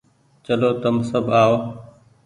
چلو 0.45 0.69
تم 0.81 0.95
سب 1.09 1.25
آئو۔ 1.41 1.55